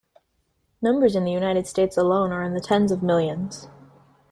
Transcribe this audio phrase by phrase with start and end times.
[0.81, 3.67] Numbers in the United States alone are in the tens of millions.